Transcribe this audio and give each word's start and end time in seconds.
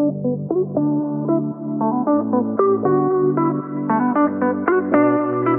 Thank 0.00 0.24
you. 5.44 5.49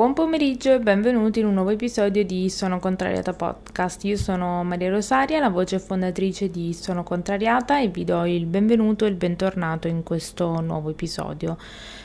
Buon 0.00 0.14
pomeriggio 0.14 0.72
e 0.72 0.78
benvenuti 0.78 1.40
in 1.40 1.46
un 1.46 1.52
nuovo 1.52 1.68
episodio 1.68 2.24
di 2.24 2.48
Sono 2.48 2.78
Contrariata 2.78 3.34
Podcast. 3.34 4.02
Io 4.04 4.16
sono 4.16 4.64
Maria 4.64 4.88
Rosaria, 4.88 5.40
la 5.40 5.50
voce 5.50 5.78
fondatrice 5.78 6.48
di 6.48 6.72
Sono 6.72 7.02
Contrariata 7.02 7.78
e 7.78 7.88
vi 7.88 8.04
do 8.04 8.24
il 8.24 8.46
benvenuto 8.46 9.04
e 9.04 9.08
il 9.08 9.16
bentornato 9.16 9.88
in 9.88 10.02
questo 10.02 10.62
nuovo 10.62 10.88
episodio. 10.88 11.58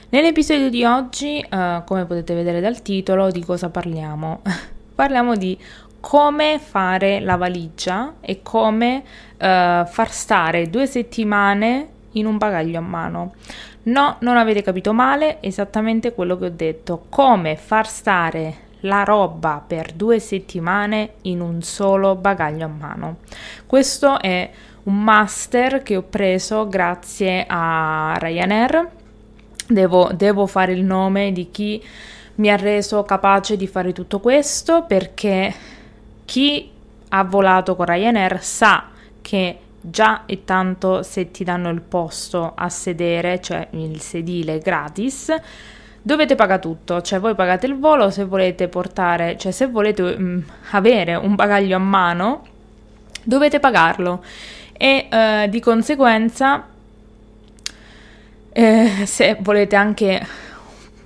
Nell'episodio 0.09 0.69
di 0.69 0.83
oggi, 0.83 1.39
eh, 1.39 1.83
come 1.85 2.03
potete 2.03 2.35
vedere 2.35 2.59
dal 2.59 2.81
titolo, 2.81 3.31
di 3.31 3.45
cosa 3.45 3.69
parliamo? 3.69 4.41
parliamo 4.93 5.37
di 5.37 5.57
come 6.01 6.59
fare 6.59 7.21
la 7.21 7.37
valigia 7.37 8.15
e 8.19 8.41
come 8.43 9.03
eh, 9.37 9.85
far 9.87 10.11
stare 10.11 10.69
due 10.69 10.85
settimane 10.85 11.87
in 12.11 12.25
un 12.25 12.37
bagaglio 12.37 12.77
a 12.77 12.81
mano. 12.81 13.35
No, 13.85 14.17
non 14.19 14.37
avete 14.37 14.63
capito 14.63 14.93
male, 14.93 15.37
esattamente 15.41 16.13
quello 16.13 16.37
che 16.37 16.45
ho 16.45 16.51
detto. 16.51 17.05
Come 17.09 17.55
far 17.55 17.87
stare 17.87 18.63
la 18.81 19.03
roba 19.03 19.63
per 19.65 19.91
due 19.93 20.19
settimane 20.19 21.15
in 21.23 21.39
un 21.39 21.61
solo 21.61 22.15
bagaglio 22.15 22.65
a 22.65 22.69
mano. 22.69 23.17
Questo 23.65 24.19
è 24.19 24.49
un 24.83 25.03
master 25.03 25.83
che 25.83 25.97
ho 25.97 26.03
preso 26.03 26.67
grazie 26.67 27.45
a 27.47 28.15
Ryanair. 28.17 28.89
Devo, 29.67 30.11
devo 30.13 30.45
fare 30.45 30.73
il 30.73 30.83
nome 30.83 31.31
di 31.31 31.49
chi 31.51 31.83
mi 32.35 32.51
ha 32.51 32.55
reso 32.55 33.03
capace 33.03 33.55
di 33.55 33.67
fare 33.67 33.93
tutto 33.93 34.19
questo 34.19 34.83
perché 34.83 35.53
chi 36.25 36.71
ha 37.09 37.23
volato 37.23 37.75
con 37.75 37.85
Ryanair 37.85 38.43
sa 38.43 38.89
che 39.21 39.59
già 39.89 40.25
è 40.25 40.43
tanto 40.43 41.03
se 41.03 41.31
ti 41.31 41.43
danno 41.43 41.69
il 41.69 41.81
posto 41.81 42.53
a 42.55 42.69
sedere, 42.69 43.41
cioè 43.41 43.67
il 43.71 43.99
sedile 44.01 44.59
gratis, 44.59 45.33
dovete 46.01 46.35
pagare 46.35 46.61
tutto, 46.61 47.01
cioè 47.01 47.19
voi 47.19 47.35
pagate 47.35 47.65
il 47.65 47.79
volo 47.79 48.09
se 48.09 48.25
volete 48.25 48.67
portare, 48.67 49.37
cioè 49.37 49.51
se 49.51 49.67
volete 49.67 50.17
mh, 50.17 50.23
mm, 50.23 50.39
avere 50.71 51.15
un 51.15 51.35
bagaglio 51.35 51.75
a 51.75 51.79
mano, 51.79 52.45
dovete 53.23 53.59
pagarlo. 53.59 54.23
E 54.77 55.07
eh, 55.09 55.47
di 55.49 55.59
conseguenza 55.59 56.67
eh, 58.51 59.05
se 59.05 59.37
volete 59.39 59.75
anche 59.75 60.25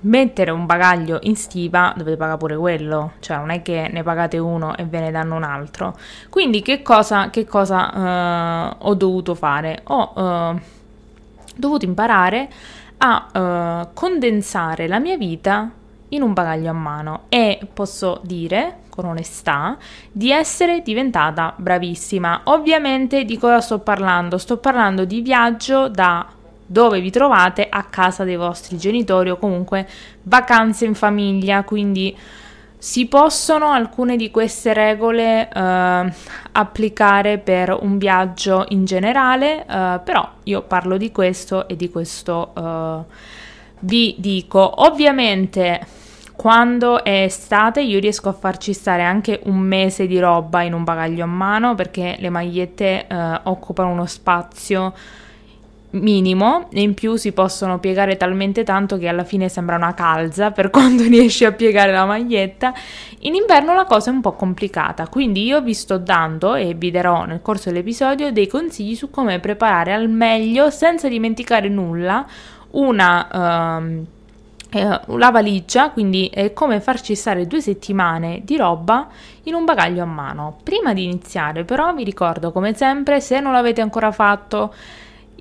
mettere 0.02 0.52
un 0.52 0.66
bagaglio 0.66 1.19
in 1.23 1.36
stiva 1.36 1.94
dovete 1.95 2.17
pagare 2.17 2.38
pure 2.38 2.55
quello, 2.55 3.14
cioè 3.19 3.38
non 3.38 3.50
è 3.50 3.61
che 3.61 3.89
ne 3.92 4.03
pagate 4.03 4.38
uno 4.38 4.75
e 4.78 4.86
ve 4.86 5.00
ne 5.00 5.11
danno 5.11 5.36
un 5.36 5.44
altro. 5.44 5.97
Quindi 6.30 6.61
che 6.61 6.81
cosa, 6.81 7.30
che 7.30 7.45
cosa 7.45 8.75
uh, 8.80 8.88
ho 8.88 8.94
dovuto 8.95 9.36
fare? 9.36 9.81
Ho 9.86 10.14
uh, 10.16 10.59
dovuto 11.55 11.86
imparare 11.86 12.50
a 12.97 13.81
uh, 13.81 13.89
condensare 13.94 14.88
la 14.88 15.00
mia 15.00 15.17
vita 15.17 15.72
in 16.09 16.22
un 16.22 16.33
bagaglio 16.33 16.70
a 16.70 16.73
mano 16.73 17.23
e 17.30 17.59
posso 17.72 18.20
dire 18.23 18.77
con 18.89 19.05
onestà 19.05 19.77
di 20.11 20.31
essere 20.31 20.81
diventata 20.81 21.53
bravissima. 21.55 22.42
Ovviamente 22.45 23.23
di 23.23 23.38
cosa 23.38 23.61
sto 23.61 23.80
parlando? 23.80 24.38
Sto 24.38 24.58
parlando 24.58 25.05
di 25.05 25.22
viaggio 25.22 25.88
da 25.88 26.25
dove 26.72 27.02
vi 27.02 27.09
trovate 27.09 27.67
a 27.67 27.84
casa 27.86 28.23
dei 28.23 28.36
vostri 28.36 28.78
genitori 28.78 29.31
o 29.31 29.38
comunque 29.38 29.88
vacanze 30.22 30.86
in 30.86 30.94
famiglia, 30.94 31.64
quindi 31.64 32.16
si 32.78 33.08
possono 33.08 33.72
alcune 33.72 34.16
di 34.16 34.30
queste 34.30 34.72
regole 34.73 35.50
eh, 35.50 36.14
applicare 36.52 37.39
per 37.39 37.76
un 37.81 37.98
viaggio 37.98 38.66
in 38.70 38.86
generale, 38.86 39.66
eh, 39.66 39.99
però 40.04 40.30
io 40.44 40.61
parlo 40.61 40.98
di 40.98 41.11
questo 41.11 41.67
e 41.67 41.76
di 41.76 41.89
questo 41.89 42.54
eh, 42.55 42.99
vi 43.80 44.15
dico. 44.20 44.83
Ovviamente 44.83 45.82
quando 46.36 47.04
è 47.04 47.23
estate 47.23 47.82
io 47.82 47.99
riesco 47.99 48.30
a 48.30 48.33
farci 48.33 48.73
stare 48.73 49.02
anche 49.02 49.42
un 49.45 49.58
mese 49.58 50.05
di 50.05 50.20
roba 50.20 50.61
in 50.61 50.73
un 50.73 50.83
bagaglio 50.83 51.23
a 51.23 51.27
mano 51.27 51.73
perché 51.73 52.15
le 52.20 52.30
magliette 52.30 53.08
eh, 53.08 53.39
occupano 53.44 53.89
uno 53.89 54.05
spazio 54.05 54.94
minimo 55.92 56.67
e 56.72 56.82
in 56.82 56.94
più 56.94 57.16
si 57.16 57.32
possono 57.32 57.80
piegare 57.80 58.17
talmente 58.17 58.64
tanto 58.64 58.98
che 58.98 59.08
alla 59.08 59.23
fine 59.23 59.50
sembra 59.50 59.76
una 59.76 59.94
calza 59.94 60.52
per 60.52 60.70
quando 60.72 61.04
riesci 61.04 61.45
a 61.45 61.52
piegare 61.52 61.92
la 61.92 62.05
maglietta. 62.05 62.73
In 63.20 63.36
inverno 63.36 63.73
la 63.73 63.86
cosa 63.86 64.11
è 64.11 64.14
un 64.14 64.22
po' 64.22 64.33
complicata, 64.33 65.08
quindi 65.08 65.44
io 65.44 65.61
vi 65.61 65.73
sto 65.73 65.98
dando 65.98 66.55
e 66.55 66.73
vi 66.73 66.92
darò 66.92 67.26
nel 67.26 67.42
corso 67.42 67.70
dell'episodio 67.70 68.32
dei 68.32 68.48
consigli 68.48 68.95
su 68.95 69.10
come 69.10 69.39
preparare 69.39 69.94
al 69.94 70.10
meglio 70.10 70.70
senza 70.70 71.08
dimenticare 71.08 71.67
nulla 71.70 72.26
una 72.71 73.77
um, 73.80 74.06
eh, 74.71 75.00
la 75.06 75.32
valigia, 75.32 75.89
quindi 75.89 76.30
è 76.32 76.54
come 76.54 76.80
farci 76.80 77.16
stare 77.16 77.48
due 77.48 77.60
settimane 77.60 78.42
di 78.44 78.56
roba 78.56 79.08
in 79.44 79.56
un 79.56 79.66
bagaglio 79.66 80.04
a 80.04 80.06
mano. 80.06 80.60
Prima 80.61 80.94
di 80.94 81.04
iniziare 81.04 81.64
però 81.64 81.92
vi 81.94 82.04
ricordo 82.04 82.52
come 82.52 82.76
sempre 82.76 83.20
se 83.20 83.39
non 83.39 83.52
l'avete 83.52 83.82
ancora 83.82 84.11
fatto 84.11 84.71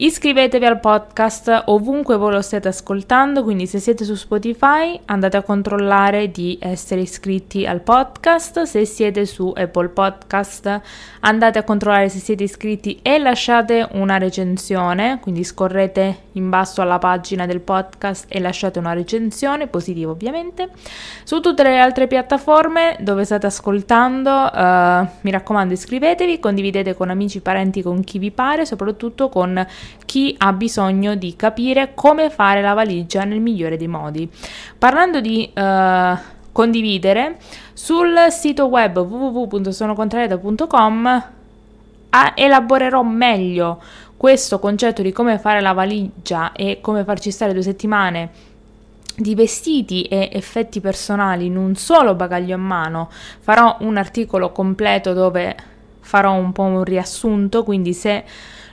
Iscrivetevi 0.01 0.65
al 0.65 0.79
podcast 0.79 1.65
ovunque 1.67 2.17
voi 2.17 2.31
lo 2.31 2.41
stiate 2.41 2.69
ascoltando, 2.69 3.43
quindi 3.43 3.67
se 3.67 3.81
siete 3.81 4.05
su 4.05 4.15
Spotify 4.15 4.97
andate 5.07 5.39
a 5.39 5.43
controllare 5.43 6.31
di 6.31 6.57
essere 6.61 7.01
iscritti 7.01 7.67
al 7.67 7.81
podcast, 7.81 8.63
se 8.63 8.85
siete 8.85 9.27
su 9.27 9.53
Apple 9.57 9.89
Podcast 9.89 10.81
andate 11.21 11.59
a 11.59 11.65
controllare 11.65 12.09
se 12.09 12.21
siete 12.21 12.45
iscritti 12.45 13.01
e 13.03 13.19
lasciate 13.19 13.89
una 13.95 14.19
recensione, 14.19 15.19
quindi 15.21 15.43
scorrete 15.43 16.27
in 16.33 16.49
basso 16.49 16.81
alla 16.81 16.99
pagina 16.99 17.45
del 17.45 17.59
podcast 17.59 18.27
e 18.29 18.39
lasciate 18.39 18.79
una 18.79 18.93
recensione, 18.93 19.67
positiva 19.67 20.13
ovviamente. 20.13 20.69
Su 21.25 21.41
tutte 21.41 21.65
le 21.65 21.81
altre 21.81 22.07
piattaforme 22.07 22.97
dove 23.01 23.25
state 23.25 23.47
ascoltando, 23.47 24.31
uh, 24.31 25.07
mi 25.23 25.31
raccomando 25.33 25.75
iscrivetevi, 25.75 26.39
condividete 26.39 26.95
con 26.95 27.11
amici, 27.11 27.41
parenti, 27.41 27.83
con 27.83 28.05
chi 28.05 28.21
vi 28.21 28.31
pare, 28.31 28.65
soprattutto 28.65 29.29
con 29.29 29.67
chi 30.05 30.35
ha 30.39 30.53
bisogno 30.53 31.15
di 31.15 31.37
capire 31.37 31.93
come 31.95 32.31
fare 32.31 32.61
la 32.63 32.75
valigia 32.75 33.25
nel 33.25 33.41
migliore 33.41 33.77
dei 33.77 33.89
modi. 33.89 34.29
Parlando 34.79 35.21
di 35.21 35.51
uh, 35.55 36.17
condividere, 36.53 37.39
sul 37.73 38.15
sito 38.31 38.67
web 38.67 38.97
www.sonocontrariata.com 38.97 41.25
elaborerò 42.35 43.03
meglio 43.03 43.81
questo 44.17 44.59
concetto 44.59 45.03
di 45.03 45.13
come 45.13 45.39
fare 45.39 45.61
la 45.61 45.73
valigia 45.73 46.53
e 46.53 46.79
come 46.81 47.05
farci 47.05 47.31
stare 47.31 47.53
due 47.53 47.63
settimane 47.63 48.31
di 49.15 49.35
vestiti 49.35 50.03
e 50.03 50.31
effetti 50.33 50.81
personali 50.81 51.47
in 51.47 51.57
un 51.57 51.75
solo 51.75 52.15
bagaglio 52.15 52.55
a 52.55 52.59
mano. 52.59 53.11
Farò 53.41 53.77
un 53.81 53.97
articolo 53.97 54.53
completo 54.53 55.13
dove 55.13 55.57
farò 56.01 56.35
un 56.35 56.53
po' 56.53 56.63
un 56.63 56.85
riassunto, 56.85 57.65
quindi 57.65 57.93
se 57.93 58.25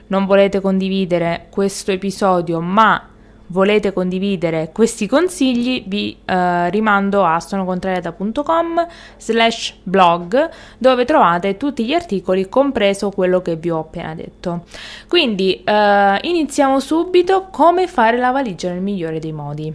non 0.08 0.26
volete 0.26 0.62
condividere 0.62 1.48
questo 1.50 1.92
episodio 1.92 2.60
ma 2.60 3.10
volete 3.48 3.94
condividere 3.94 4.72
questi 4.74 5.08
consigli 5.08 5.84
vi 5.86 6.18
eh, 6.26 6.70
rimando 6.70 7.24
a 7.24 7.40
sonocontrariata.com 7.40 8.88
slash 9.18 9.76
blog 9.84 10.50
dove 10.78 11.06
trovate 11.06 11.58
tutti 11.58 11.86
gli 11.86 11.94
articoli 11.94 12.50
compreso 12.50 13.12
quello 13.12 13.42
che 13.42 13.56
vi 13.56 13.70
ho 13.70 13.80
appena 13.80 14.16
detto. 14.16 14.64
Quindi 15.08 15.64
eh, 15.64 16.20
iniziamo 16.22 16.80
subito 16.80 17.48
come 17.52 17.88
fare 17.88 18.18
la 18.18 18.32
valigia 18.32 18.70
nel 18.70 18.82
migliore 18.82 19.20
dei 19.20 19.34
modi. 19.34 19.74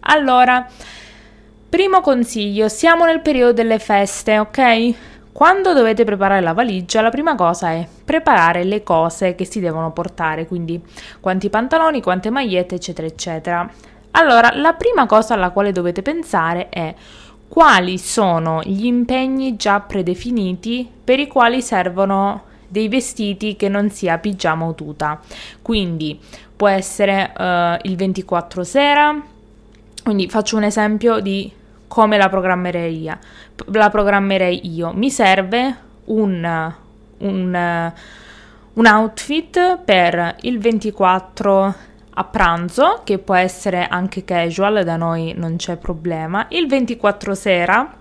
Allora 0.00 0.66
primo 1.68 2.00
consiglio 2.00 2.68
siamo 2.68 3.04
nel 3.04 3.20
periodo 3.20 3.52
delle 3.52 3.78
feste 3.78 4.38
ok 4.38 4.94
quando 5.32 5.72
dovete 5.72 6.04
preparare 6.04 6.42
la 6.42 6.52
valigia, 6.52 7.00
la 7.00 7.08
prima 7.08 7.34
cosa 7.34 7.70
è 7.70 7.88
preparare 8.04 8.64
le 8.64 8.82
cose 8.82 9.34
che 9.34 9.46
si 9.46 9.60
devono 9.60 9.90
portare, 9.90 10.46
quindi 10.46 10.80
quanti 11.20 11.48
pantaloni, 11.48 12.02
quante 12.02 12.28
magliette, 12.28 12.74
eccetera, 12.74 13.06
eccetera. 13.06 13.70
Allora, 14.12 14.52
la 14.54 14.74
prima 14.74 15.06
cosa 15.06 15.32
alla 15.32 15.50
quale 15.50 15.72
dovete 15.72 16.02
pensare 16.02 16.68
è 16.68 16.94
quali 17.48 17.98
sono 17.98 18.60
gli 18.62 18.84
impegni 18.84 19.56
già 19.56 19.80
predefiniti 19.80 20.88
per 21.02 21.18
i 21.18 21.26
quali 21.26 21.62
servono 21.62 22.44
dei 22.68 22.88
vestiti 22.88 23.56
che 23.56 23.68
non 23.68 23.90
sia 23.90 24.18
pigiama 24.18 24.66
o 24.66 24.74
tuta. 24.74 25.18
Quindi 25.62 26.18
può 26.54 26.68
essere 26.68 27.32
uh, 27.36 27.88
il 27.88 27.96
24 27.96 28.64
sera, 28.64 29.22
quindi 30.02 30.28
faccio 30.28 30.56
un 30.56 30.64
esempio 30.64 31.20
di 31.20 31.50
come 31.92 32.16
la 32.16 32.30
programmerei, 32.30 33.12
la 33.66 33.90
programmerei 33.90 34.74
io. 34.74 34.94
Mi 34.94 35.10
serve 35.10 35.76
un, 36.06 36.72
un, 37.18 37.92
un 38.72 38.86
outfit 38.86 39.76
per 39.84 40.36
il 40.40 40.58
24 40.58 41.74
a 42.14 42.24
pranzo, 42.24 43.02
che 43.04 43.18
può 43.18 43.34
essere 43.34 43.86
anche 43.88 44.24
casual, 44.24 44.84
da 44.84 44.96
noi 44.96 45.34
non 45.36 45.56
c'è 45.56 45.76
problema, 45.76 46.46
il 46.48 46.66
24 46.66 47.34
sera, 47.34 47.94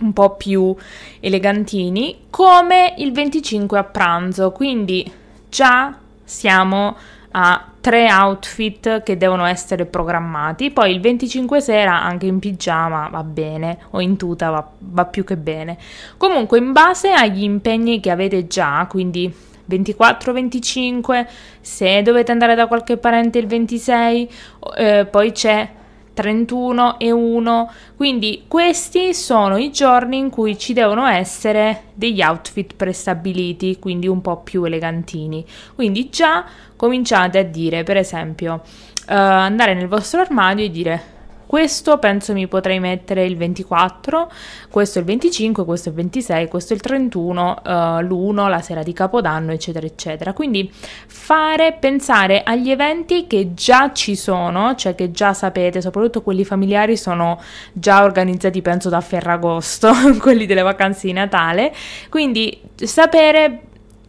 un 0.00 0.12
po' 0.14 0.34
più 0.36 0.74
elegantini, 1.20 2.20
come 2.30 2.94
il 2.96 3.12
25 3.12 3.78
a 3.78 3.84
pranzo, 3.84 4.52
quindi 4.52 5.12
già 5.50 5.94
siamo 6.24 6.96
a 7.32 7.72
tre 7.80 8.10
outfit 8.10 9.02
che 9.02 9.16
devono 9.16 9.44
essere 9.44 9.86
programmati. 9.86 10.70
Poi 10.70 10.92
il 10.92 11.00
25 11.00 11.60
sera 11.60 12.02
anche 12.02 12.26
in 12.26 12.38
pigiama 12.38 13.08
va 13.08 13.22
bene 13.22 13.78
o 13.90 14.00
in 14.00 14.16
tuta 14.16 14.50
va, 14.50 14.68
va 14.78 15.04
più 15.04 15.24
che 15.24 15.36
bene. 15.36 15.76
Comunque 16.16 16.58
in 16.58 16.72
base 16.72 17.12
agli 17.12 17.42
impegni 17.42 18.00
che 18.00 18.10
avete 18.10 18.46
già, 18.46 18.86
quindi 18.88 19.32
24-25, 19.68 21.26
se 21.60 22.02
dovete 22.02 22.32
andare 22.32 22.54
da 22.54 22.66
qualche 22.66 22.96
parente 22.96 23.38
il 23.38 23.46
26, 23.46 24.30
eh, 24.76 25.06
poi 25.10 25.32
c'è 25.32 25.70
31 26.18 26.98
e 26.98 27.12
1. 27.12 27.70
Quindi 27.96 28.42
questi 28.48 29.14
sono 29.14 29.56
i 29.56 29.70
giorni 29.70 30.18
in 30.18 30.30
cui 30.30 30.58
ci 30.58 30.72
devono 30.72 31.06
essere 31.06 31.82
degli 31.94 32.20
outfit 32.22 32.74
prestabiliti, 32.74 33.78
quindi 33.78 34.08
un 34.08 34.20
po' 34.20 34.38
più 34.38 34.64
elegantini. 34.64 35.46
Quindi 35.76 36.08
già 36.10 36.44
cominciate 36.74 37.38
a 37.38 37.44
dire, 37.44 37.84
per 37.84 37.98
esempio, 37.98 38.54
uh, 38.54 39.12
andare 39.12 39.74
nel 39.74 39.86
vostro 39.86 40.20
armadio 40.20 40.64
e 40.64 40.70
dire 40.70 41.02
questo 41.48 41.96
penso 41.96 42.34
mi 42.34 42.46
potrei 42.46 42.78
mettere 42.78 43.24
il 43.24 43.34
24, 43.34 44.30
questo 44.70 44.98
il 44.98 45.06
25, 45.06 45.64
questo 45.64 45.88
il 45.88 45.94
26, 45.94 46.46
questo 46.46 46.74
il 46.74 46.80
31, 46.82 47.62
uh, 47.64 47.70
l'1, 48.02 48.48
la 48.50 48.60
sera 48.60 48.82
di 48.82 48.92
Capodanno, 48.92 49.52
eccetera, 49.52 49.86
eccetera. 49.86 50.34
Quindi 50.34 50.70
fare, 51.06 51.72
pensare 51.80 52.42
agli 52.42 52.68
eventi 52.68 53.26
che 53.26 53.54
già 53.54 53.92
ci 53.94 54.14
sono, 54.14 54.74
cioè 54.74 54.94
che 54.94 55.10
già 55.10 55.32
sapete, 55.32 55.80
soprattutto 55.80 56.20
quelli 56.20 56.44
familiari 56.44 56.98
sono 56.98 57.40
già 57.72 58.04
organizzati, 58.04 58.60
penso, 58.60 58.90
da 58.90 59.00
Ferragosto, 59.00 59.90
quelli 60.20 60.44
delle 60.44 60.60
vacanze 60.60 61.06
di 61.06 61.14
Natale. 61.14 61.72
Quindi 62.10 62.60
sapere 62.74 63.60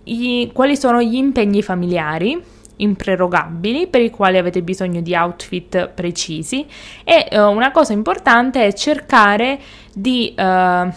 i, 0.03 0.49
quali 0.51 0.75
sono 0.75 1.01
gli 1.01 1.15
impegni 1.15 1.61
familiari 1.61 2.57
imprerogabili 2.79 3.87
per 3.87 4.01
i 4.01 4.09
quali 4.09 4.37
avete 4.37 4.61
bisogno 4.61 5.01
di 5.01 5.15
outfit 5.15 5.87
precisi 5.87 6.65
e 7.03 7.27
uh, 7.31 7.49
una 7.49 7.71
cosa 7.71 7.93
importante 7.93 8.65
è 8.65 8.73
cercare 8.73 9.59
di 9.93 10.35
uh, 10.37 10.87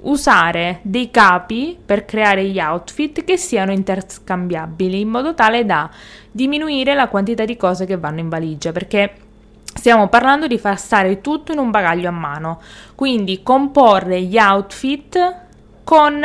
usare 0.00 0.78
dei 0.82 1.10
capi 1.10 1.76
per 1.84 2.04
creare 2.04 2.44
gli 2.44 2.60
outfit 2.60 3.24
che 3.24 3.36
siano 3.36 3.72
interscambiabili 3.72 5.00
in 5.00 5.08
modo 5.08 5.34
tale 5.34 5.66
da 5.66 5.90
diminuire 6.30 6.94
la 6.94 7.08
quantità 7.08 7.44
di 7.44 7.56
cose 7.56 7.84
che 7.84 7.96
vanno 7.96 8.20
in 8.20 8.28
valigia 8.28 8.72
perché 8.72 9.12
Stiamo 9.78 10.08
parlando 10.08 10.48
di 10.48 10.58
far 10.58 10.76
stare 10.76 11.20
tutto 11.20 11.52
in 11.52 11.58
un 11.58 11.70
bagaglio 11.70 12.08
a 12.08 12.12
mano, 12.12 12.60
quindi 12.96 13.44
comporre 13.44 14.22
gli 14.22 14.36
outfit 14.36 15.36
con 15.84 16.20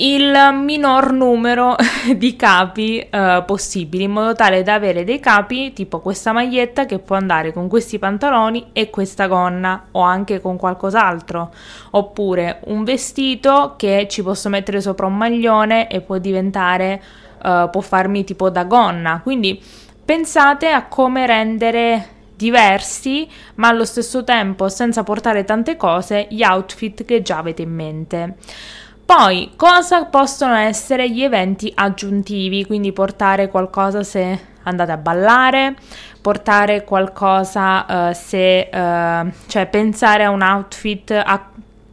il 0.00 0.32
minor 0.52 1.12
numero 1.12 1.74
di 2.16 2.36
capi 2.36 3.06
uh, 3.10 3.44
possibili 3.44 4.04
in 4.04 4.12
modo 4.12 4.34
tale 4.34 4.62
da 4.62 4.74
avere 4.74 5.04
dei 5.04 5.18
capi 5.18 5.72
tipo 5.72 6.00
questa 6.00 6.32
maglietta 6.32 6.86
che 6.86 6.98
può 6.98 7.16
andare 7.16 7.52
con 7.52 7.68
questi 7.68 7.98
pantaloni 7.98 8.68
e 8.72 8.90
questa 8.90 9.26
gonna 9.26 9.86
o 9.92 10.00
anche 10.00 10.40
con 10.40 10.56
qualcos'altro. 10.56 11.52
Oppure 11.90 12.60
un 12.66 12.84
vestito 12.84 13.74
che 13.76 14.06
ci 14.08 14.22
posso 14.22 14.48
mettere 14.48 14.80
sopra 14.80 15.06
un 15.06 15.16
maglione 15.16 15.88
e 15.88 16.00
può 16.00 16.18
diventare 16.18 17.02
uh, 17.42 17.68
può 17.70 17.80
farmi 17.80 18.24
tipo 18.24 18.50
da 18.50 18.64
gonna. 18.64 19.20
Quindi 19.22 19.60
pensate 20.04 20.68
a 20.68 20.86
come 20.86 21.26
rendere 21.26 22.16
diversi 22.36 23.28
ma 23.56 23.66
allo 23.66 23.84
stesso 23.84 24.22
tempo 24.22 24.68
senza 24.68 25.02
portare 25.02 25.44
tante 25.44 25.76
cose 25.76 26.28
gli 26.30 26.44
outfit 26.44 27.04
che 27.04 27.20
già 27.20 27.38
avete 27.38 27.62
in 27.62 27.74
mente 27.74 28.36
poi, 29.08 29.52
cosa 29.56 30.04
possono 30.04 30.54
essere 30.54 31.08
gli 31.08 31.22
eventi 31.22 31.72
aggiuntivi? 31.74 32.66
Quindi 32.66 32.92
portare 32.92 33.48
qualcosa 33.48 34.02
se 34.02 34.38
andate 34.64 34.92
a 34.92 34.98
ballare, 34.98 35.76
portare 36.20 36.84
qualcosa 36.84 37.86
uh, 37.88 38.12
se, 38.12 38.68
uh, 38.70 39.32
cioè 39.46 39.66
pensare 39.70 40.24
a 40.24 40.28
un 40.28 40.42
outfit, 40.42 41.10
a, 41.12 41.50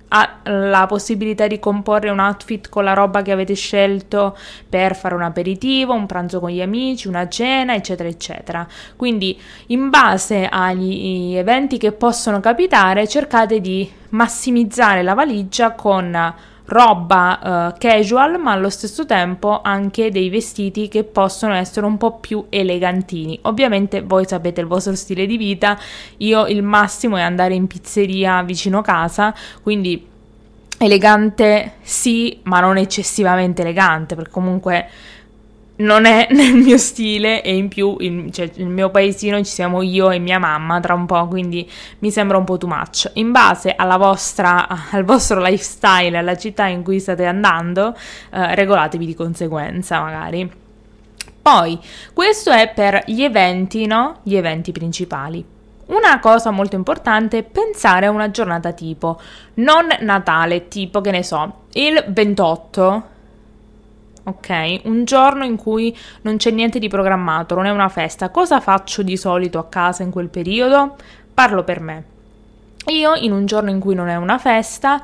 a 0.09 0.29
la 0.43 0.85
possibilità 0.87 1.47
di 1.47 1.57
comporre 1.57 2.09
un 2.09 2.19
outfit 2.19 2.67
con 2.67 2.83
la 2.83 2.91
roba 2.91 3.21
che 3.21 3.31
avete 3.31 3.53
scelto 3.53 4.37
per 4.67 4.93
fare 4.93 5.15
un 5.15 5.23
aperitivo, 5.23 5.93
un 5.93 6.07
pranzo 6.07 6.41
con 6.41 6.49
gli 6.49 6.61
amici, 6.61 7.07
una 7.07 7.29
cena, 7.29 7.75
eccetera, 7.75 8.09
eccetera. 8.09 8.67
Quindi, 8.97 9.39
in 9.67 9.89
base 9.89 10.49
agli 10.51 11.33
eventi 11.33 11.77
che 11.77 11.93
possono 11.93 12.41
capitare, 12.41 13.07
cercate 13.07 13.61
di 13.61 13.89
massimizzare 14.09 15.01
la 15.01 15.13
valigia 15.13 15.71
con 15.71 16.53
roba 16.65 17.73
uh, 17.73 17.77
casual, 17.77 18.39
ma 18.39 18.51
allo 18.51 18.69
stesso 18.69 19.05
tempo 19.05 19.61
anche 19.61 20.11
dei 20.11 20.29
vestiti 20.29 20.87
che 20.87 21.03
possono 21.03 21.53
essere 21.53 21.85
un 21.85 21.97
po' 21.97 22.17
più 22.19 22.45
elegantini. 22.49 23.37
Ovviamente 23.43 24.01
voi 24.01 24.25
sapete 24.25 24.61
il 24.61 24.67
vostro 24.67 24.95
stile 24.95 25.25
di 25.25 25.37
vita, 25.37 25.77
io 26.17 26.47
il 26.47 26.63
massimo 26.63 27.17
è 27.17 27.21
andare 27.21 27.53
in 27.53 27.67
pizzeria 27.67 28.41
vicino 28.43 28.81
casa, 28.81 29.33
quindi 29.61 30.07
elegante 30.77 31.73
sì, 31.81 32.39
ma 32.43 32.59
non 32.59 32.77
eccessivamente 32.77 33.61
elegante, 33.61 34.15
perché 34.15 34.31
comunque 34.31 34.89
non 35.77 36.05
è 36.05 36.27
nel 36.31 36.53
mio 36.53 36.77
stile 36.77 37.41
e 37.41 37.55
in 37.55 37.67
più 37.67 37.95
il, 37.99 38.31
cioè, 38.31 38.49
il 38.55 38.67
mio 38.67 38.89
paesino 38.89 39.37
ci 39.37 39.51
siamo 39.51 39.81
io 39.81 40.11
e 40.11 40.19
mia 40.19 40.39
mamma 40.39 40.79
tra 40.79 40.93
un 40.93 41.05
po', 41.05 41.27
quindi 41.27 41.69
mi 41.99 42.11
sembra 42.11 42.37
un 42.37 42.43
po' 42.43 42.57
too 42.57 42.69
much. 42.69 43.09
In 43.15 43.31
base 43.31 43.75
vostra, 43.97 44.67
al 44.91 45.03
vostro 45.03 45.41
lifestyle, 45.41 46.17
alla 46.17 46.37
città 46.37 46.67
in 46.67 46.83
cui 46.83 46.99
state 46.99 47.25
andando, 47.25 47.95
eh, 48.31 48.55
regolatevi 48.55 49.05
di 49.05 49.15
conseguenza 49.15 49.99
magari. 50.01 50.63
Poi, 51.41 51.79
questo 52.13 52.51
è 52.51 52.71
per 52.73 53.03
gli 53.05 53.21
eventi, 53.21 53.85
no? 53.85 54.19
Gli 54.23 54.35
eventi 54.35 54.71
principali. 54.71 55.45
Una 55.87 56.19
cosa 56.19 56.49
molto 56.49 56.75
importante 56.75 57.37
è 57.37 57.43
pensare 57.43 58.07
a 58.07 58.09
una 58.09 58.31
giornata 58.31 58.71
tipo, 58.71 59.19
non 59.55 59.85
Natale, 59.99 60.67
tipo 60.67 61.01
che 61.01 61.11
ne 61.11 61.21
so, 61.21 61.65
il 61.73 62.03
28 62.07 63.09
ok? 64.25 64.81
Un 64.83 65.05
giorno 65.05 65.45
in 65.45 65.55
cui 65.55 65.95
non 66.21 66.37
c'è 66.37 66.51
niente 66.51 66.79
di 66.79 66.87
programmato, 66.87 67.55
non 67.55 67.65
è 67.65 67.71
una 67.71 67.89
festa. 67.89 68.29
Cosa 68.29 68.59
faccio 68.59 69.01
di 69.01 69.17
solito 69.17 69.57
a 69.59 69.67
casa 69.67 70.03
in 70.03 70.11
quel 70.11 70.29
periodo? 70.29 70.95
Parlo 71.33 71.63
per 71.63 71.79
me. 71.79 72.03
Io 72.87 73.15
in 73.15 73.31
un 73.31 73.45
giorno 73.45 73.69
in 73.69 73.79
cui 73.79 73.95
non 73.95 74.09
è 74.09 74.15
una 74.15 74.37
festa, 74.37 75.01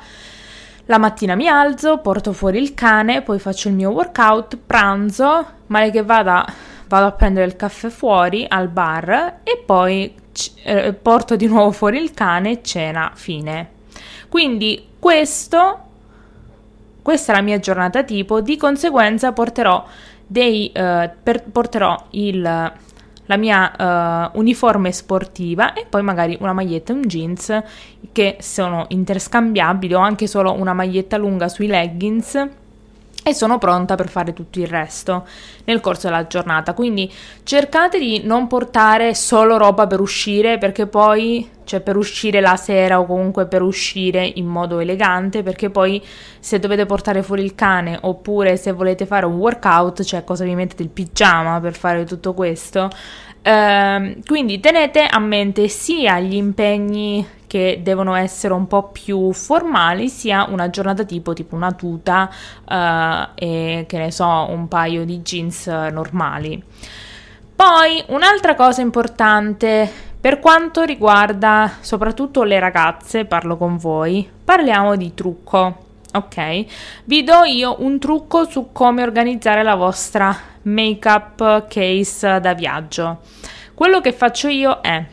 la 0.86 0.98
mattina 0.98 1.34
mi 1.34 1.48
alzo, 1.48 1.98
porto 1.98 2.32
fuori 2.32 2.60
il 2.60 2.74
cane, 2.74 3.22
poi 3.22 3.38
faccio 3.38 3.68
il 3.68 3.74
mio 3.74 3.90
workout, 3.90 4.58
pranzo, 4.64 5.46
male 5.66 5.90
che 5.90 6.02
vada, 6.02 6.46
vado 6.86 7.06
a 7.06 7.12
prendere 7.12 7.46
il 7.46 7.56
caffè 7.56 7.88
fuori 7.88 8.44
al 8.48 8.68
bar 8.68 9.40
e 9.42 9.62
poi 9.64 10.14
eh, 10.62 10.92
porto 10.92 11.36
di 11.36 11.46
nuovo 11.46 11.70
fuori 11.72 12.00
il 12.00 12.12
cane, 12.12 12.62
cena, 12.62 13.10
fine. 13.14 13.70
Quindi 14.28 14.88
questo 14.98 15.91
questa 17.02 17.32
è 17.32 17.36
la 17.36 17.42
mia 17.42 17.58
giornata 17.58 18.02
tipo, 18.04 18.40
di 18.40 18.56
conseguenza 18.56 19.32
porterò, 19.32 19.84
dei, 20.26 20.72
uh, 20.74 21.10
per, 21.22 21.44
porterò 21.50 22.06
il, 22.10 22.40
la 22.40 23.36
mia 23.36 24.30
uh, 24.32 24.38
uniforme 24.38 24.92
sportiva 24.92 25.72
e 25.72 25.84
poi 25.88 26.02
magari 26.02 26.36
una 26.40 26.52
maglietta 26.52 26.92
e 26.92 26.96
un 26.96 27.02
jeans 27.02 27.62
che 28.12 28.36
sono 28.40 28.86
interscambiabili 28.88 29.94
o 29.94 29.98
anche 29.98 30.26
solo 30.26 30.52
una 30.52 30.72
maglietta 30.72 31.16
lunga 31.16 31.48
sui 31.48 31.66
leggings 31.66 32.60
e 33.24 33.34
sono 33.34 33.58
pronta 33.58 33.94
per 33.94 34.08
fare 34.08 34.32
tutto 34.32 34.58
il 34.58 34.66
resto 34.66 35.26
nel 35.64 35.80
corso 35.80 36.08
della 36.08 36.26
giornata. 36.26 36.74
Quindi 36.74 37.10
cercate 37.44 37.98
di 37.98 38.22
non 38.24 38.46
portare 38.46 39.14
solo 39.14 39.56
roba 39.56 39.86
per 39.86 40.00
uscire 40.00 40.58
perché 40.58 40.86
poi, 40.86 41.48
cioè 41.64 41.80
per 41.80 41.96
uscire 41.96 42.40
la 42.40 42.56
sera 42.56 42.98
o 42.98 43.06
comunque 43.06 43.46
per 43.46 43.62
uscire 43.62 44.24
in 44.34 44.46
modo 44.46 44.80
elegante, 44.80 45.42
perché 45.42 45.70
poi 45.70 46.02
se 46.40 46.58
dovete 46.58 46.86
portare 46.86 47.22
fuori 47.22 47.44
il 47.44 47.54
cane 47.54 47.98
oppure 48.00 48.56
se 48.56 48.72
volete 48.72 49.06
fare 49.06 49.26
un 49.26 49.34
workout, 49.34 50.02
cioè 50.02 50.24
cosa 50.24 50.44
vi 50.44 50.54
mettete 50.54 50.82
il 50.82 50.88
pigiama 50.88 51.60
per 51.60 51.74
fare 51.74 52.04
tutto 52.04 52.34
questo. 52.34 52.90
Uh, 53.44 54.20
quindi 54.24 54.60
tenete 54.60 55.04
a 55.04 55.18
mente 55.18 55.66
sia 55.66 56.20
gli 56.20 56.36
impegni 56.36 57.26
che 57.52 57.80
devono 57.82 58.14
essere 58.14 58.54
un 58.54 58.66
po' 58.66 58.84
più 58.84 59.30
formali, 59.34 60.08
sia 60.08 60.46
una 60.48 60.70
giornata 60.70 61.04
tipo, 61.04 61.34
tipo 61.34 61.54
una 61.54 61.72
tuta 61.72 62.30
uh, 62.64 63.28
e 63.34 63.84
che 63.86 63.98
ne 63.98 64.10
so, 64.10 64.46
un 64.48 64.68
paio 64.68 65.04
di 65.04 65.20
jeans 65.20 65.66
normali. 65.66 66.64
Poi 67.54 68.02
un'altra 68.06 68.54
cosa 68.54 68.80
importante 68.80 69.86
per 70.18 70.40
quanto 70.40 70.80
riguarda 70.84 71.72
soprattutto 71.80 72.42
le 72.42 72.58
ragazze, 72.58 73.26
parlo 73.26 73.58
con 73.58 73.76
voi, 73.76 74.26
parliamo 74.42 74.96
di 74.96 75.12
trucco. 75.12 75.76
Ok, 76.14 76.64
vi 77.04 77.22
do 77.22 77.44
io 77.44 77.76
un 77.80 77.98
trucco 77.98 78.48
su 78.48 78.70
come 78.72 79.02
organizzare 79.02 79.62
la 79.62 79.74
vostra 79.74 80.34
make 80.62 81.06
up 81.06 81.66
case 81.68 82.40
da 82.40 82.54
viaggio. 82.54 83.20
quello 83.74 84.00
che 84.00 84.14
faccio 84.14 84.48
io 84.48 84.80
è 84.80 85.04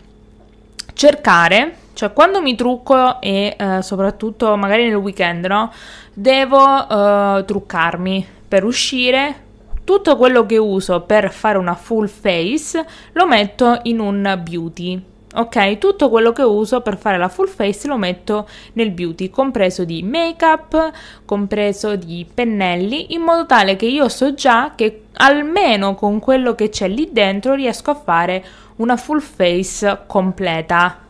cercare, 0.93 1.78
cioè 1.99 2.13
quando 2.13 2.41
mi 2.41 2.55
trucco 2.55 3.19
e 3.19 3.57
eh, 3.59 3.81
soprattutto 3.81 4.55
magari 4.55 4.85
nel 4.85 4.95
weekend, 4.95 5.45
no? 5.47 5.69
Devo 6.13 6.87
eh, 6.87 7.43
truccarmi 7.43 8.25
per 8.47 8.63
uscire. 8.63 9.47
Tutto 9.83 10.15
quello 10.15 10.45
che 10.45 10.57
uso 10.57 11.01
per 11.01 11.29
fare 11.29 11.57
una 11.57 11.75
full 11.75 12.07
face 12.07 12.85
lo 13.11 13.27
metto 13.27 13.79
in 13.83 13.99
un 13.99 14.39
beauty. 14.41 15.03
Ok, 15.33 15.77
tutto 15.77 16.09
quello 16.09 16.31
che 16.31 16.41
uso 16.41 16.79
per 16.79 16.97
fare 16.97 17.17
la 17.17 17.27
full 17.27 17.47
face 17.47 17.85
lo 17.89 17.97
metto 17.97 18.47
nel 18.73 18.91
beauty, 18.91 19.29
compreso 19.29 19.83
di 19.83 20.01
make 20.01 20.45
up, 20.45 20.91
compreso 21.25 21.97
di 21.97 22.25
pennelli, 22.33 23.13
in 23.13 23.23
modo 23.23 23.45
tale 23.45 23.75
che 23.75 23.87
io 23.87 24.07
so 24.07 24.33
già 24.33 24.71
che 24.73 25.07
almeno 25.15 25.95
con 25.95 26.19
quello 26.19 26.55
che 26.55 26.69
c'è 26.69 26.87
lì 26.87 27.09
dentro 27.11 27.55
riesco 27.55 27.91
a 27.91 27.95
fare 27.95 28.45
una 28.77 28.95
full 28.95 29.19
face 29.19 30.03
completa 30.07 31.07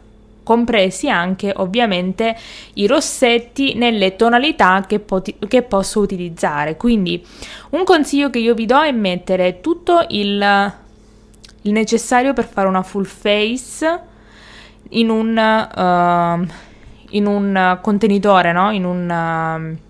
compresi 0.49 1.07
anche 1.07 1.53
ovviamente 1.57 2.35
i 2.73 2.87
rossetti 2.87 3.75
nelle 3.75 4.15
tonalità 4.15 4.83
che, 4.87 4.97
poti- 4.97 5.35
che, 5.47 5.61
posso 5.61 5.99
utilizzare. 5.99 6.75
Quindi 6.75 7.23
un 7.69 7.83
consiglio 7.83 8.31
che 8.31 8.39
io 8.39 8.55
vi 8.55 8.65
do 8.65 8.81
è 8.81 8.91
mettere 8.91 9.61
tutto 9.61 10.03
il, 10.07 10.73
il 11.61 11.71
necessario 11.71 12.33
per 12.33 12.47
fare 12.47 12.67
una 12.67 12.81
full 12.81 13.03
face 13.03 13.99
in 14.89 15.11
un, 15.11 15.37
uh, 15.37 16.51
in 17.11 17.27
un 17.27 17.77
contenitore, 17.79 18.51
no? 18.51 18.71
in 18.71 18.85
un... 18.85 19.77
Uh, 19.77 19.87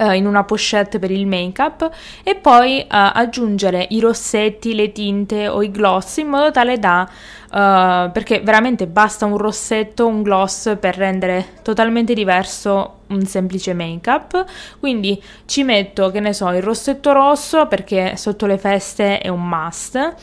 uh, 0.00 0.12
in 0.12 0.26
una 0.26 0.44
pochette 0.44 0.98
per 0.98 1.10
il 1.10 1.26
make 1.26 1.60
up 1.60 1.90
e 2.22 2.34
poi 2.34 2.80
uh, 2.80 2.86
aggiungere 2.88 3.86
i 3.90 4.00
rossetti, 4.00 4.74
le 4.74 4.92
tinte 4.92 5.46
o 5.48 5.62
i 5.62 5.70
gloss 5.70 6.16
in 6.16 6.28
modo 6.28 6.50
tale 6.50 6.78
da 6.78 7.02
uh, 7.02 8.10
perché 8.10 8.40
veramente 8.40 8.86
basta 8.86 9.26
un 9.26 9.36
rossetto, 9.36 10.06
un 10.06 10.22
gloss 10.22 10.76
per 10.78 10.96
rendere 10.96 11.58
totalmente 11.62 12.14
diverso 12.14 12.98
un 13.08 13.24
semplice 13.26 13.74
make 13.74 14.08
up. 14.08 14.44
Quindi 14.78 15.20
ci 15.44 15.62
metto, 15.64 16.10
che 16.10 16.20
ne 16.20 16.32
so, 16.32 16.48
il 16.50 16.62
rossetto 16.62 17.12
rosso 17.12 17.66
perché 17.66 18.16
sotto 18.16 18.46
le 18.46 18.58
feste 18.58 19.18
è 19.18 19.28
un 19.28 19.46
must, 19.46 20.14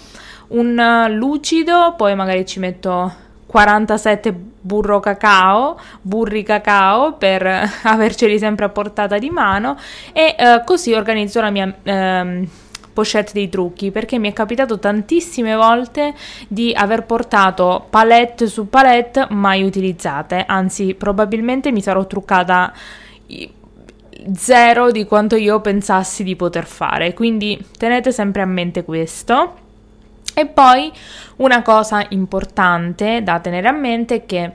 un 0.49 1.07
lucido, 1.11 1.93
poi 1.97 2.15
magari 2.15 2.45
ci 2.45 2.59
metto 2.59 3.25
47 3.45 4.35
burro 4.67 4.99
cacao, 4.99 5.79
burri 6.01 6.43
cacao 6.43 7.13
per 7.13 7.43
averceli 7.83 8.37
sempre 8.37 8.65
a 8.65 8.69
portata 8.69 9.17
di 9.17 9.31
mano 9.31 9.77
e 10.13 10.35
eh, 10.37 10.61
così 10.63 10.93
organizzo 10.93 11.41
la 11.41 11.49
mia 11.49 11.73
ehm, 11.81 12.47
pochette 12.93 13.31
dei 13.33 13.47
trucchi 13.47 13.91
perché 13.91 14.19
mi 14.19 14.29
è 14.29 14.33
capitato 14.33 14.77
tantissime 14.77 15.55
volte 15.55 16.13
di 16.47 16.73
aver 16.75 17.05
portato 17.05 17.85
palette 17.89 18.47
su 18.47 18.69
palette 18.69 19.27
mai 19.29 19.63
utilizzate, 19.63 20.43
anzi 20.45 20.95
probabilmente 20.95 21.71
mi 21.71 21.81
sarò 21.81 22.05
truccata 22.05 22.73
zero 24.33 24.91
di 24.91 25.05
quanto 25.05 25.35
io 25.35 25.61
pensassi 25.61 26.23
di 26.23 26.35
poter 26.35 26.65
fare, 26.65 27.13
quindi 27.13 27.63
tenete 27.77 28.11
sempre 28.11 28.41
a 28.41 28.45
mente 28.45 28.83
questo. 28.83 29.65
E 30.39 30.45
poi 30.45 30.93
una 31.37 31.63
cosa 31.63 32.05
importante 32.09 33.23
da 33.23 33.39
tenere 33.39 33.67
a 33.67 33.71
mente 33.71 34.17
è 34.17 34.25
che 34.27 34.51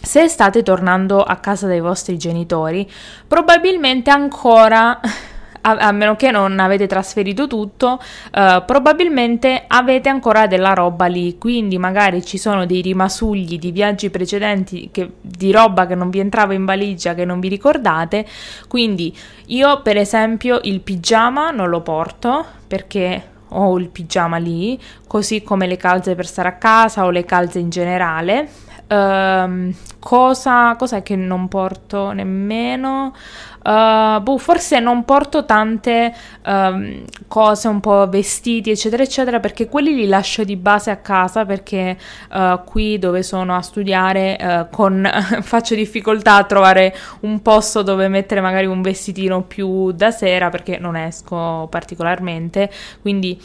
se 0.00 0.28
state 0.28 0.62
tornando 0.62 1.20
a 1.20 1.34
casa 1.38 1.66
dai 1.66 1.80
vostri 1.80 2.16
genitori, 2.16 2.88
probabilmente 3.26 4.08
ancora 4.10 5.00
a, 5.62 5.90
meno 5.90 6.14
che 6.14 6.30
non 6.30 6.60
avete 6.60 6.86
trasferito 6.86 7.48
tutto, 7.48 8.00
uh, 8.00 8.64
probabilmente 8.64 9.64
avete 9.66 10.08
ancora 10.08 10.46
della 10.46 10.74
roba 10.74 11.06
lì, 11.06 11.38
quindi 11.38 11.76
magari 11.76 12.24
ci 12.24 12.38
sono 12.38 12.64
dei 12.64 12.80
rimasugli 12.80 13.58
di 13.58 13.72
viaggi 13.72 14.10
precedenti 14.10 14.90
che, 14.92 15.14
di 15.20 15.50
roba 15.50 15.88
che 15.88 15.96
non 15.96 16.10
vi 16.10 16.20
entrava 16.20 16.54
in 16.54 16.64
valigia, 16.64 17.14
che 17.14 17.24
non 17.24 17.40
vi 17.40 17.48
ricordate, 17.48 18.24
quindi 18.68 19.12
io 19.46 19.82
per 19.82 19.96
esempio 19.96 20.60
il 20.62 20.78
pigiama 20.78 21.50
non 21.50 21.68
lo 21.68 21.80
porto 21.80 22.46
perché 22.68 23.29
ho 23.50 23.78
il 23.78 23.88
pigiama 23.88 24.36
lì, 24.36 24.78
così 25.06 25.42
come 25.42 25.66
le 25.66 25.76
calze 25.76 26.14
per 26.14 26.26
stare 26.26 26.48
a 26.48 26.56
casa 26.56 27.04
o 27.04 27.10
le 27.10 27.24
calze 27.24 27.58
in 27.58 27.70
generale. 27.70 28.48
Um, 28.90 29.72
cosa, 30.00 30.74
cos'è 30.76 31.04
che 31.04 31.14
non 31.14 31.46
porto 31.46 32.10
nemmeno? 32.10 33.14
Uh, 33.62 34.20
boh, 34.20 34.38
forse 34.38 34.80
non 34.80 35.04
porto 35.04 35.44
tante 35.44 36.12
um, 36.46 37.04
cose, 37.28 37.68
un 37.68 37.78
po' 37.78 38.08
vestiti, 38.08 38.70
eccetera, 38.70 39.04
eccetera, 39.04 39.38
perché 39.38 39.68
quelli 39.68 39.94
li 39.94 40.06
lascio 40.08 40.42
di 40.42 40.56
base 40.56 40.90
a 40.90 40.96
casa 40.96 41.44
perché 41.44 41.96
uh, 42.32 42.64
qui 42.64 42.98
dove 42.98 43.22
sono 43.22 43.54
a 43.54 43.62
studiare 43.62 44.38
uh, 44.40 44.74
con, 44.74 45.08
faccio 45.42 45.76
difficoltà 45.76 46.36
a 46.36 46.44
trovare 46.44 46.92
un 47.20 47.42
posto 47.42 47.82
dove 47.82 48.08
mettere 48.08 48.40
magari 48.40 48.66
un 48.66 48.82
vestitino 48.82 49.42
più 49.42 49.92
da 49.92 50.10
sera 50.10 50.48
perché 50.48 50.78
non 50.78 50.96
esco 50.96 51.68
particolarmente. 51.70 52.70
Quindi 53.00 53.40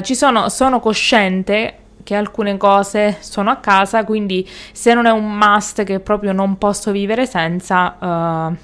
ci 0.00 0.14
sono, 0.14 0.48
sono 0.48 0.80
cosciente 0.80 1.83
che 2.04 2.14
alcune 2.14 2.56
cose 2.56 3.16
sono 3.20 3.50
a 3.50 3.56
casa, 3.56 4.04
quindi 4.04 4.48
se 4.72 4.94
non 4.94 5.06
è 5.06 5.10
un 5.10 5.36
must 5.36 5.82
che 5.82 5.98
proprio 5.98 6.32
non 6.32 6.58
posso 6.58 6.92
vivere 6.92 7.26
senza, 7.26 7.96
uh, 7.98 8.56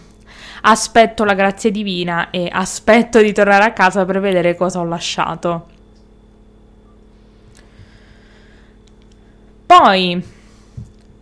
aspetto 0.63 1.25
la 1.25 1.35
grazia 1.35 1.71
divina 1.71 2.31
e 2.31 2.49
aspetto 2.53 3.21
di 3.21 3.33
tornare 3.33 3.65
a 3.65 3.73
casa 3.73 4.05
per 4.05 4.21
vedere 4.21 4.55
cosa 4.55 4.81
ho 4.81 4.85
lasciato. 4.85 5.67
Poi 9.67 10.23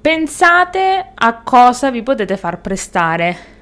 pensate 0.01 1.11
a 1.15 1.35
cosa 1.43 1.91
vi 1.91 2.03
potete 2.03 2.37
far 2.37 2.61
prestare. 2.61 3.57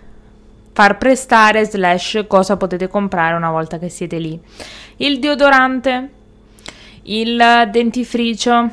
Far 0.73 0.97
prestare 0.99 1.65
slash 1.65 2.25
cosa 2.29 2.57
potete 2.57 2.87
comprare 2.87 3.35
una 3.35 3.51
volta 3.51 3.79
che 3.79 3.89
siete 3.89 4.19
lì. 4.19 4.41
Il 4.97 5.19
deodorante, 5.19 6.11
il 7.07 7.69
dentifricio, 7.71 8.71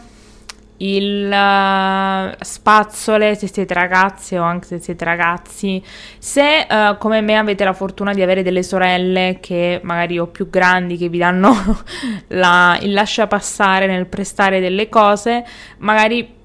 il 0.77 1.29
uh, 1.31 2.35
spazzole 2.39 3.35
se 3.35 3.47
siete 3.47 3.73
ragazze 3.73 4.39
o 4.39 4.43
anche 4.43 4.67
se 4.67 4.79
siete 4.79 5.05
ragazzi. 5.05 5.81
Se 6.17 6.67
uh, 6.69 6.97
come 6.97 7.21
me 7.21 7.37
avete 7.37 7.63
la 7.63 7.73
fortuna 7.73 8.13
di 8.13 8.21
avere 8.21 8.43
delle 8.43 8.63
sorelle 8.63 9.37
che 9.39 9.79
magari 9.83 10.19
o 10.19 10.27
più 10.27 10.49
grandi 10.49 10.97
che 10.97 11.09
vi 11.09 11.17
danno 11.17 11.53
la, 12.29 12.77
il 12.81 12.93
lascia 12.93 13.27
passare 13.27 13.87
nel 13.87 14.07
prestare 14.07 14.59
delle 14.59 14.89
cose, 14.89 15.45
magari 15.79 16.41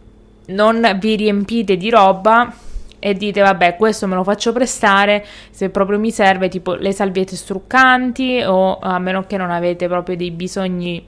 non 0.47 0.97
vi 0.99 1.17
riempite 1.17 1.77
di 1.77 1.91
roba 1.91 2.53
e 3.01 3.15
dite 3.15 3.41
vabbè 3.41 3.77
questo 3.77 4.09
me 4.09 4.17
lo 4.17 4.25
faccio 4.25 4.53
prestare 4.53 5.25
se 5.51 5.69
proprio 5.69 6.01
mi 6.01 6.11
serve 6.11 6.49
tipo 6.49 6.75
le 6.75 6.91
salviette 6.91 7.37
struccanti 7.37 8.43
o 8.45 8.79
a 8.81 8.99
meno 8.99 9.25
che 9.25 9.37
non 9.37 9.51
avete 9.51 9.87
proprio 9.87 10.17
dei 10.17 10.33
bisogni 10.33 11.05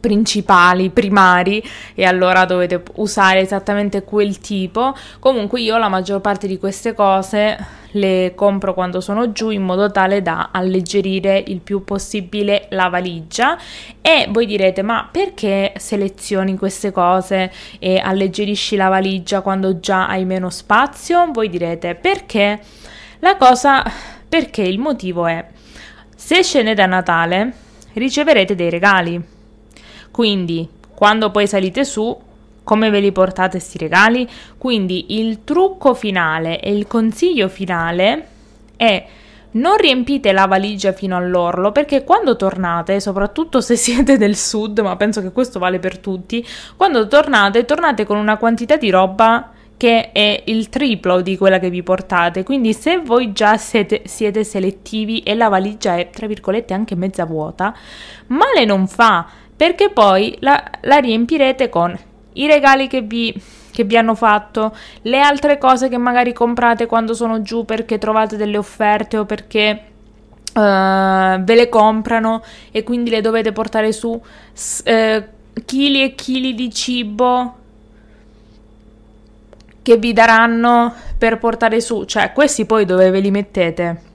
principali, 0.00 0.90
primari 0.90 1.62
e 1.94 2.04
allora 2.04 2.44
dovete 2.44 2.82
usare 2.94 3.40
esattamente 3.40 4.04
quel 4.04 4.38
tipo. 4.38 4.94
Comunque 5.18 5.60
io 5.60 5.78
la 5.78 5.88
maggior 5.88 6.20
parte 6.20 6.46
di 6.46 6.58
queste 6.58 6.94
cose 6.94 7.82
le 7.94 8.32
compro 8.34 8.74
quando 8.74 9.00
sono 9.00 9.32
giù 9.32 9.50
in 9.50 9.62
modo 9.62 9.90
tale 9.90 10.22
da 10.22 10.50
alleggerire 10.52 11.42
il 11.46 11.60
più 11.60 11.84
possibile 11.84 12.66
la 12.70 12.88
valigia 12.88 13.56
e 14.00 14.26
voi 14.30 14.46
direte 14.46 14.82
ma 14.82 15.08
perché 15.10 15.72
selezioni 15.76 16.56
queste 16.56 16.92
cose 16.92 17.52
e 17.78 17.98
alleggerisci 17.98 18.76
la 18.76 18.88
valigia 18.88 19.40
quando 19.40 19.80
già 19.80 20.06
hai 20.08 20.24
meno 20.24 20.50
spazio? 20.50 21.30
Voi 21.32 21.48
direte 21.48 21.94
perché 21.94 22.60
la 23.20 23.36
cosa 23.36 23.82
perché 24.28 24.62
il 24.62 24.78
motivo 24.78 25.26
è 25.26 25.46
se 26.16 26.42
scendete 26.42 26.82
a 26.82 26.86
Natale 26.86 27.52
riceverete 27.92 28.54
dei 28.54 28.70
regali 28.70 29.33
quindi, 30.14 30.68
quando 30.94 31.32
poi 31.32 31.48
salite 31.48 31.84
su, 31.84 32.16
come 32.62 32.88
ve 32.88 33.00
li 33.00 33.10
portate 33.10 33.58
questi 33.58 33.78
regali? 33.78 34.28
Quindi 34.56 35.18
il 35.18 35.42
trucco 35.42 35.92
finale 35.92 36.60
e 36.60 36.72
il 36.72 36.86
consiglio 36.86 37.48
finale 37.48 38.28
è 38.76 39.04
non 39.54 39.76
riempite 39.76 40.30
la 40.30 40.46
valigia 40.46 40.92
fino 40.92 41.16
all'orlo 41.16 41.72
perché 41.72 42.04
quando 42.04 42.36
tornate, 42.36 43.00
soprattutto 43.00 43.60
se 43.60 43.74
siete 43.74 44.16
del 44.16 44.36
sud, 44.36 44.78
ma 44.78 44.94
penso 44.94 45.20
che 45.20 45.32
questo 45.32 45.58
vale 45.58 45.80
per 45.80 45.98
tutti, 45.98 46.46
quando 46.76 47.08
tornate, 47.08 47.64
tornate 47.64 48.04
con 48.04 48.16
una 48.16 48.36
quantità 48.36 48.76
di 48.76 48.90
roba 48.90 49.50
che 49.76 50.12
è 50.12 50.44
il 50.46 50.68
triplo 50.68 51.22
di 51.22 51.36
quella 51.36 51.58
che 51.58 51.70
vi 51.70 51.82
portate. 51.82 52.44
Quindi 52.44 52.72
se 52.72 52.98
voi 52.98 53.32
già 53.32 53.56
siete, 53.56 54.02
siete 54.04 54.44
selettivi 54.44 55.24
e 55.24 55.34
la 55.34 55.48
valigia 55.48 55.96
è, 55.96 56.08
tra 56.10 56.28
virgolette, 56.28 56.72
anche 56.72 56.94
mezza 56.94 57.24
vuota, 57.24 57.74
male 58.28 58.64
non 58.64 58.86
fa 58.86 59.26
perché 59.56 59.90
poi 59.90 60.36
la, 60.40 60.62
la 60.82 60.96
riempirete 60.96 61.68
con 61.68 61.96
i 62.34 62.46
regali 62.46 62.88
che 62.88 63.02
vi, 63.02 63.34
che 63.70 63.84
vi 63.84 63.96
hanno 63.96 64.14
fatto, 64.14 64.74
le 65.02 65.20
altre 65.20 65.58
cose 65.58 65.88
che 65.88 65.98
magari 65.98 66.32
comprate 66.32 66.86
quando 66.86 67.14
sono 67.14 67.42
giù 67.42 67.64
perché 67.64 67.98
trovate 67.98 68.36
delle 68.36 68.56
offerte 68.56 69.18
o 69.18 69.24
perché 69.24 69.82
uh, 70.54 70.60
ve 70.60 71.54
le 71.54 71.68
comprano 71.68 72.42
e 72.70 72.82
quindi 72.82 73.10
le 73.10 73.20
dovete 73.20 73.52
portare 73.52 73.92
su. 73.92 74.10
Uh, 74.10 75.24
chili 75.64 76.02
e 76.02 76.14
chili 76.16 76.54
di 76.54 76.72
cibo 76.72 77.54
che 79.82 79.96
vi 79.98 80.12
daranno 80.12 80.92
per 81.18 81.38
portare 81.38 81.80
su, 81.80 82.04
cioè 82.04 82.32
questi 82.32 82.64
poi 82.64 82.84
dove 82.84 83.10
ve 83.10 83.20
li 83.20 83.30
mettete? 83.30 84.12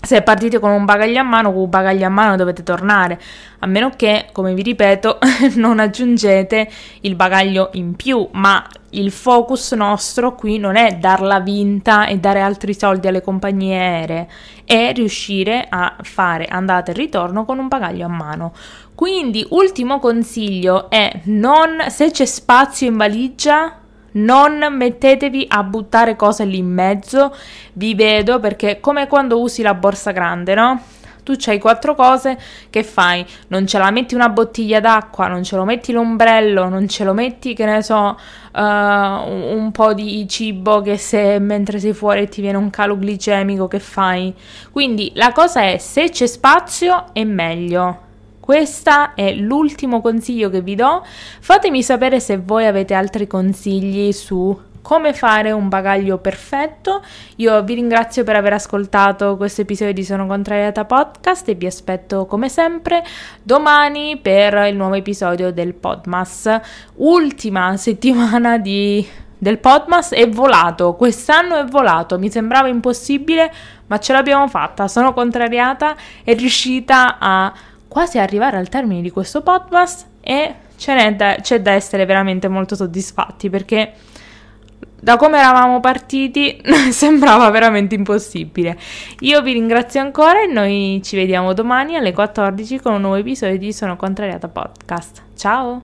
Se 0.00 0.22
partite 0.22 0.60
con 0.60 0.70
un 0.70 0.84
bagaglio 0.84 1.18
a 1.18 1.24
mano, 1.24 1.52
con 1.52 1.62
un 1.62 1.68
bagaglio 1.68 2.06
a 2.06 2.08
mano 2.08 2.36
dovete 2.36 2.62
tornare, 2.62 3.20
a 3.58 3.66
meno 3.66 3.90
che, 3.96 4.28
come 4.32 4.54
vi 4.54 4.62
ripeto, 4.62 5.18
non 5.56 5.80
aggiungete 5.80 6.70
il 7.00 7.16
bagaglio 7.16 7.70
in 7.72 7.96
più, 7.96 8.28
ma 8.32 8.64
il 8.90 9.10
focus 9.10 9.72
nostro 9.72 10.36
qui 10.36 10.58
non 10.58 10.76
è 10.76 10.96
darla 10.96 11.40
vinta 11.40 12.06
e 12.06 12.18
dare 12.18 12.40
altri 12.40 12.74
soldi 12.74 13.08
alle 13.08 13.22
compagnie 13.22 13.76
aeree, 13.76 14.28
è 14.64 14.92
riuscire 14.94 15.66
a 15.68 15.96
fare 16.00 16.46
andata 16.46 16.92
e 16.92 16.94
ritorno 16.94 17.44
con 17.44 17.58
un 17.58 17.66
bagaglio 17.66 18.06
a 18.06 18.08
mano. 18.08 18.52
Quindi, 18.94 19.44
ultimo 19.50 19.98
consiglio 19.98 20.88
è 20.90 21.22
non 21.24 21.86
se 21.88 22.12
c'è 22.12 22.24
spazio 22.24 22.86
in 22.86 22.96
valigia 22.96 23.78
non 24.24 24.66
mettetevi 24.70 25.46
a 25.48 25.62
buttare 25.62 26.16
cose 26.16 26.44
lì 26.44 26.58
in 26.58 26.72
mezzo, 26.72 27.34
vi 27.74 27.94
vedo 27.94 28.40
perché 28.40 28.80
come 28.80 29.06
quando 29.06 29.40
usi 29.40 29.62
la 29.62 29.74
borsa 29.74 30.10
grande, 30.12 30.54
no? 30.54 30.82
Tu 31.22 31.34
c'hai 31.36 31.58
quattro 31.58 31.94
cose, 31.94 32.38
che 32.70 32.82
fai? 32.82 33.24
Non 33.48 33.66
ce 33.66 33.76
la 33.76 33.90
metti 33.90 34.14
una 34.14 34.30
bottiglia 34.30 34.80
d'acqua, 34.80 35.26
non 35.26 35.44
ce 35.44 35.56
lo 35.56 35.64
metti 35.64 35.92
l'ombrello, 35.92 36.70
non 36.70 36.88
ce 36.88 37.04
lo 37.04 37.12
metti, 37.12 37.52
che 37.52 37.66
ne 37.66 37.82
so, 37.82 38.18
uh, 38.54 38.60
un, 38.60 39.42
un 39.50 39.70
po' 39.70 39.92
di 39.92 40.26
cibo 40.26 40.80
che 40.80 40.96
se 40.96 41.38
mentre 41.38 41.80
sei 41.80 41.92
fuori 41.92 42.28
ti 42.28 42.40
viene 42.40 42.56
un 42.56 42.70
calo 42.70 42.96
glicemico, 42.96 43.68
che 43.68 43.78
fai? 43.78 44.34
Quindi 44.72 45.12
la 45.16 45.32
cosa 45.32 45.60
è, 45.64 45.76
se 45.76 46.08
c'è 46.08 46.26
spazio 46.26 47.12
è 47.12 47.24
meglio, 47.24 48.06
questo 48.48 49.10
è 49.14 49.34
l'ultimo 49.34 50.00
consiglio 50.00 50.48
che 50.48 50.62
vi 50.62 50.74
do. 50.74 51.04
Fatemi 51.40 51.82
sapere 51.82 52.18
se 52.18 52.38
voi 52.38 52.64
avete 52.64 52.94
altri 52.94 53.26
consigli 53.26 54.10
su 54.10 54.58
come 54.80 55.12
fare 55.12 55.52
un 55.52 55.68
bagaglio 55.68 56.16
perfetto. 56.16 57.02
Io 57.36 57.62
vi 57.62 57.74
ringrazio 57.74 58.24
per 58.24 58.36
aver 58.36 58.54
ascoltato 58.54 59.36
questo 59.36 59.60
episodio 59.60 59.92
di 59.92 60.02
Sono 60.02 60.26
Contrariata 60.26 60.86
Podcast 60.86 61.46
e 61.50 61.56
vi 61.56 61.66
aspetto 61.66 62.24
come 62.24 62.48
sempre 62.48 63.04
domani 63.42 64.16
per 64.16 64.54
il 64.66 64.76
nuovo 64.76 64.94
episodio 64.94 65.52
del 65.52 65.74
Podmas. 65.74 66.48
Ultima 66.94 67.76
settimana 67.76 68.56
di, 68.56 69.06
del 69.36 69.58
Podmas 69.58 70.12
è 70.12 70.26
volato, 70.26 70.94
quest'anno 70.94 71.56
è 71.56 71.64
volato, 71.66 72.18
mi 72.18 72.30
sembrava 72.30 72.68
impossibile, 72.68 73.52
ma 73.88 73.98
ce 73.98 74.14
l'abbiamo 74.14 74.48
fatta. 74.48 74.88
Sono 74.88 75.12
contrariata 75.12 75.94
e 76.24 76.32
riuscita 76.32 77.18
a 77.20 77.52
quasi 77.88 78.18
arrivare 78.18 78.56
al 78.56 78.68
termine 78.68 79.02
di 79.02 79.10
questo 79.10 79.42
podcast 79.42 80.06
e 80.20 80.54
da, 81.16 81.36
c'è 81.40 81.60
da 81.60 81.72
essere 81.72 82.04
veramente 82.04 82.46
molto 82.46 82.76
soddisfatti 82.76 83.50
perché 83.50 83.94
da 85.00 85.16
come 85.16 85.38
eravamo 85.38 85.80
partiti 85.80 86.60
sembrava 86.90 87.50
veramente 87.50 87.94
impossibile. 87.94 88.76
Io 89.20 89.40
vi 89.42 89.52
ringrazio 89.52 90.00
ancora 90.00 90.42
e 90.42 90.46
noi 90.46 91.00
ci 91.04 91.16
vediamo 91.16 91.52
domani 91.52 91.96
alle 91.96 92.12
14 92.12 92.80
con 92.80 92.94
un 92.94 93.00
nuovo 93.00 93.16
episodio 93.16 93.58
di 93.58 93.72
Sono 93.72 93.96
Contrariata 93.96 94.48
Podcast. 94.48 95.22
Ciao! 95.36 95.76